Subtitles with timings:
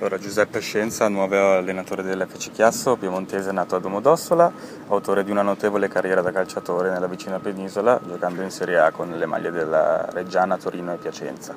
[0.00, 4.50] Allora, Giuseppe Scienza, nuovo allenatore dell'FC Chiasso, piemontese nato a Domodossola,
[4.88, 9.10] autore di una notevole carriera da calciatore nella vicina penisola, giocando in Serie A con
[9.10, 11.54] le maglie della Reggiana, Torino e Piacenza.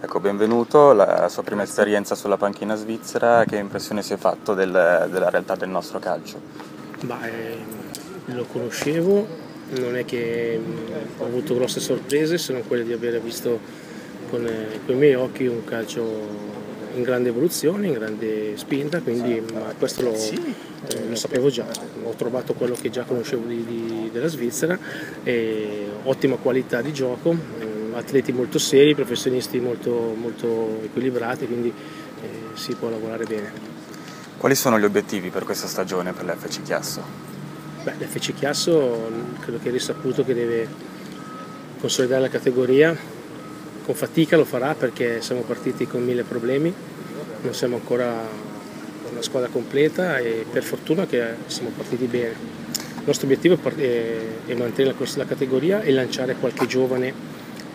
[0.00, 4.70] Ecco, benvenuto, la sua prima esperienza sulla panchina svizzera, che impressione si è fatto del,
[5.10, 6.40] della realtà del nostro calcio?
[7.02, 9.26] Beh, lo conoscevo,
[9.78, 10.58] non è che
[11.18, 13.60] ho avuto grosse sorprese, se non quelle di aver visto
[14.30, 16.53] con, eh, con i miei occhi un calcio
[16.94, 19.42] in grande evoluzione, in grande spinta, quindi
[19.78, 21.66] questo lo, eh, lo, sapevo già,
[22.02, 24.78] ho trovato quello che già conoscevo di, di, della Svizzera,
[26.04, 31.68] ottima qualità di gioco, eh, atleti molto seri, professionisti molto, molto equilibrati, quindi
[32.22, 33.72] eh, si può lavorare bene.
[34.36, 37.02] Quali sono gli obiettivi per questa stagione per l'FC Chiasso?
[37.82, 40.68] Beh, l'FC Chiasso credo che è risaputo che deve
[41.78, 42.96] consolidare la categoria,
[43.84, 46.72] con fatica lo farà perché siamo partiti con mille problemi,
[47.42, 48.26] non siamo ancora
[49.10, 52.52] una squadra completa e per fortuna che siamo partiti bene.
[52.96, 57.12] Il nostro obiettivo è mantenere la categoria e lanciare qualche giovane,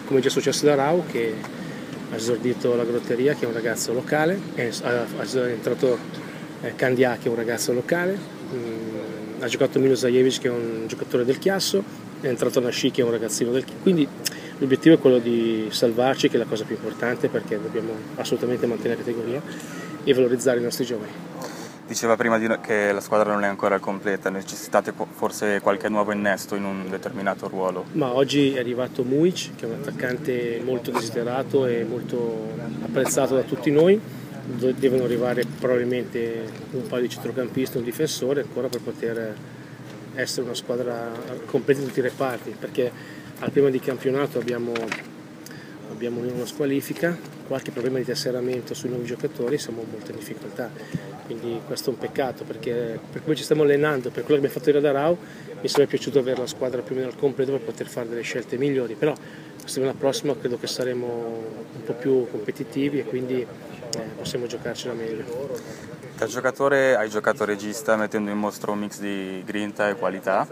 [0.06, 1.36] come è già successo da Rau, che
[2.12, 6.00] ha esordito la grotteria, che è un ragazzo locale, è entrato
[6.62, 8.18] eh, Candia, che è un ragazzo locale,
[8.52, 11.84] mm, ha giocato Milo Zajevic, che è un giocatore del Chiasso,
[12.20, 13.82] è entrato Nashi, che è un ragazzino del Chiasso.
[13.84, 14.08] Quindi
[14.60, 19.00] L'obiettivo è quello di salvarci, che è la cosa più importante perché dobbiamo assolutamente mantenere
[19.00, 19.42] la categoria
[20.04, 21.12] e valorizzare i nostri giovani.
[21.88, 26.66] Diceva prima che la squadra non è ancora completa, necessitate forse qualche nuovo innesto in
[26.66, 27.86] un determinato ruolo?
[27.94, 32.52] Ma oggi è arrivato Muic, che è un attaccante molto desiderato e molto
[32.84, 34.00] apprezzato da tutti noi.
[34.44, 39.36] Devono arrivare probabilmente un paio di centrocampisti, un difensore ancora per poter
[40.16, 41.12] essere una squadra
[41.46, 42.92] completa in tutti i reparti, perché
[43.40, 44.74] al prima di campionato abbiamo,
[45.92, 50.70] abbiamo una squalifica, qualche problema di tesseramento sui nuovi giocatori, siamo molto in difficoltà.
[51.26, 54.54] Quindi questo è un peccato perché per come ci stiamo allenando, per quello che abbiamo
[54.54, 55.18] fatto ieri da Rau,
[55.62, 58.22] mi sarebbe piaciuto avere la squadra più o meno al completo per poter fare delle
[58.22, 63.42] scelte migliori, però la settimana prossima credo che saremo un po' più competitivi e quindi
[63.42, 65.58] eh, possiamo giocarcela meglio.
[66.18, 70.48] Da giocatore hai giocato regista mettendo in mostra un mix di grinta e qualità.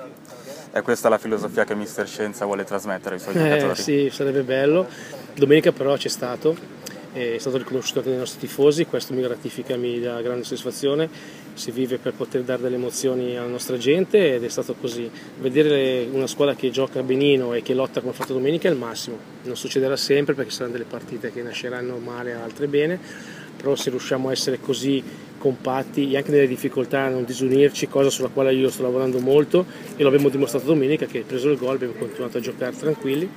[0.78, 3.82] È questa la filosofia che Mister Scienza vuole trasmettere ai suoi eh, giocatori?
[3.82, 4.88] Sì, sarebbe bello.
[5.34, 6.56] Domenica però c'è stato,
[7.14, 11.10] è stato riconosciuto dai nostri tifosi, questo mi gratifica, mi dà grande soddisfazione.
[11.56, 15.10] Si vive per poter dare delle emozioni alla nostra gente ed è stato così.
[15.40, 18.78] Vedere una squadra che gioca benino e che lotta come ha fatto domenica è il
[18.78, 19.18] massimo.
[19.46, 23.00] Non succederà sempre perché saranno delle partite che nasceranno male, altre bene,
[23.58, 25.04] però se riusciamo a essere così
[25.38, 29.66] compatti e anche nelle difficoltà a non disunirci, cosa sulla quale io sto lavorando molto
[29.96, 33.30] e lo abbiamo dimostrato domenica che preso il gol abbiamo continuato a giocare tranquilli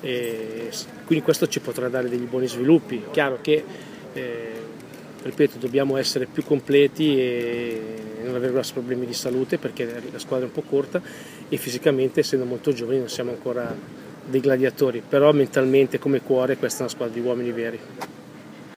[0.00, 0.70] e
[1.04, 3.02] quindi questo ci potrà dare degli buoni sviluppi.
[3.10, 3.62] Chiaro che,
[4.12, 4.52] eh,
[5.22, 7.80] ripeto, dobbiamo essere più completi e
[8.24, 11.00] non avere grossi problemi di salute perché la squadra è un po' corta
[11.48, 13.74] e fisicamente essendo molto giovani non siamo ancora
[14.24, 17.78] dei gladiatori, però mentalmente come cuore questa è una squadra di uomini veri.